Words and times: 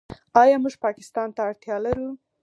آیا 0.41 0.55
موږ 0.63 0.73
پاکستان 0.85 1.27
ته 1.35 1.41
اړتیا 1.47 1.75
لرو؟ 1.85 2.09